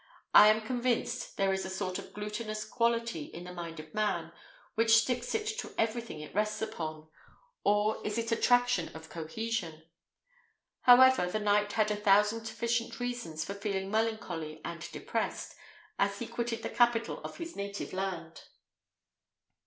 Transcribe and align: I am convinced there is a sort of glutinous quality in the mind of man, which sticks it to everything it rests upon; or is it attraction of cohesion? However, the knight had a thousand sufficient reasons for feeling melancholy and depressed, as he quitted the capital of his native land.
I 0.33 0.47
am 0.47 0.61
convinced 0.61 1.37
there 1.37 1.53
is 1.53 1.63
a 1.63 1.69
sort 1.69 1.99
of 1.99 2.11
glutinous 2.11 2.65
quality 2.65 3.25
in 3.25 3.43
the 3.43 3.53
mind 3.53 3.79
of 3.79 3.93
man, 3.93 4.31
which 4.73 4.97
sticks 4.97 5.35
it 5.35 5.45
to 5.59 5.75
everything 5.77 6.19
it 6.21 6.33
rests 6.33 6.59
upon; 6.59 7.07
or 7.63 8.03
is 8.03 8.17
it 8.17 8.31
attraction 8.31 8.89
of 8.95 9.11
cohesion? 9.11 9.83
However, 10.81 11.27
the 11.29 11.39
knight 11.39 11.73
had 11.73 11.91
a 11.91 11.95
thousand 11.95 12.45
sufficient 12.45 12.99
reasons 12.99 13.45
for 13.45 13.53
feeling 13.53 13.91
melancholy 13.91 14.59
and 14.65 14.91
depressed, 14.91 15.53
as 15.99 16.17
he 16.17 16.25
quitted 16.25 16.63
the 16.63 16.69
capital 16.71 17.21
of 17.23 17.37
his 17.37 17.55
native 17.55 17.93
land. 17.93 18.45